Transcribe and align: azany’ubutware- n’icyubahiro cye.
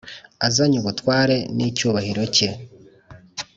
azany’ubutware- 0.47 1.37
n’icyubahiro 1.55 2.23
cye. 2.35 2.49